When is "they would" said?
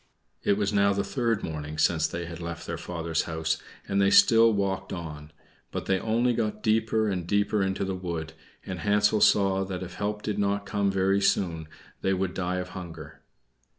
12.01-12.33